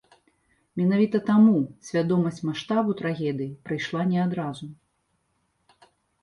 [0.79, 1.57] Менавіта таму
[1.89, 4.65] свядомасць маштабу трагедыі прыйшла не адразу.